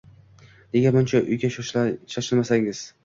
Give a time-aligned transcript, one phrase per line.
[0.77, 2.83] Nega buncha uyga shoshilmasangiz